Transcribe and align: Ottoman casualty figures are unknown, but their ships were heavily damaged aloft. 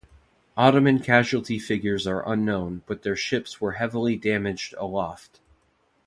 Ottoman 0.57 0.97
casualty 0.97 1.59
figures 1.59 2.07
are 2.07 2.27
unknown, 2.27 2.81
but 2.87 3.03
their 3.03 3.15
ships 3.15 3.61
were 3.61 3.73
heavily 3.73 4.15
damaged 4.15 4.73
aloft. 4.79 5.41